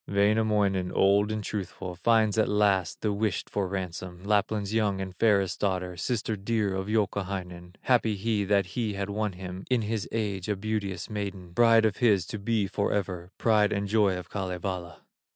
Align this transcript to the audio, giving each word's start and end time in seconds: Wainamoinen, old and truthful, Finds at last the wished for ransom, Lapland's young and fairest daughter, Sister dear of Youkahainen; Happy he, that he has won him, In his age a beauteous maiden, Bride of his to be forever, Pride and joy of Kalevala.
Wainamoinen, 0.07 0.91
old 0.93 1.31
and 1.31 1.43
truthful, 1.43 1.93
Finds 1.93 2.35
at 2.39 2.47
last 2.49 3.01
the 3.01 3.13
wished 3.13 3.47
for 3.51 3.67
ransom, 3.67 4.23
Lapland's 4.23 4.73
young 4.73 4.99
and 4.99 5.15
fairest 5.15 5.59
daughter, 5.59 5.95
Sister 5.95 6.35
dear 6.35 6.73
of 6.73 6.87
Youkahainen; 6.89 7.75
Happy 7.81 8.15
he, 8.15 8.43
that 8.45 8.65
he 8.65 8.95
has 8.95 9.09
won 9.09 9.33
him, 9.33 9.63
In 9.69 9.83
his 9.83 10.09
age 10.11 10.49
a 10.49 10.55
beauteous 10.55 11.07
maiden, 11.07 11.51
Bride 11.51 11.85
of 11.85 11.97
his 11.97 12.25
to 12.25 12.39
be 12.39 12.65
forever, 12.65 13.29
Pride 13.37 13.71
and 13.71 13.87
joy 13.87 14.17
of 14.17 14.27
Kalevala. 14.27 15.01